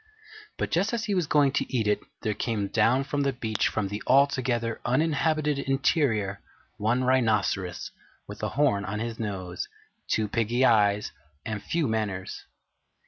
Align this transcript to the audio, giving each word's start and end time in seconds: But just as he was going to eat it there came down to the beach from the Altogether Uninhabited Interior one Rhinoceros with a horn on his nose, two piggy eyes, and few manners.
But 0.57 0.71
just 0.71 0.93
as 0.93 1.03
he 1.05 1.13
was 1.13 1.27
going 1.27 1.51
to 1.51 1.71
eat 1.71 1.85
it 1.87 1.99
there 2.23 2.33
came 2.33 2.69
down 2.69 3.05
to 3.05 3.17
the 3.21 3.31
beach 3.31 3.67
from 3.67 3.87
the 3.89 4.01
Altogether 4.07 4.81
Uninhabited 4.83 5.59
Interior 5.59 6.41
one 6.77 7.03
Rhinoceros 7.03 7.91
with 8.27 8.41
a 8.41 8.49
horn 8.49 8.83
on 8.83 8.97
his 8.99 9.19
nose, 9.19 9.67
two 10.07 10.27
piggy 10.27 10.65
eyes, 10.65 11.11
and 11.45 11.61
few 11.61 11.87
manners. 11.87 12.45